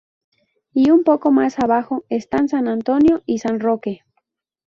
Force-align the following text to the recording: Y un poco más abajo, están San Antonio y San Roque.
Y 0.73 0.89
un 0.89 1.03
poco 1.03 1.31
más 1.31 1.59
abajo, 1.59 2.05
están 2.09 2.49
San 2.49 2.67
Antonio 2.67 3.21
y 3.27 3.37
San 3.37 3.59
Roque. 3.59 3.99